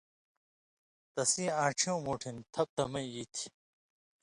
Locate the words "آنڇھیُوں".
1.63-1.99